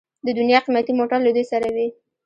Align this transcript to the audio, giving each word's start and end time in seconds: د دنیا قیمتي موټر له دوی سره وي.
د 0.25 0.27
دنیا 0.39 0.59
قیمتي 0.65 0.91
موټر 0.99 1.19
له 1.23 1.31
دوی 1.35 1.45
سره 1.51 1.67
وي. 1.75 1.87